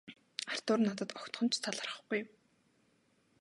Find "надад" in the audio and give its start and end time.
0.85-1.09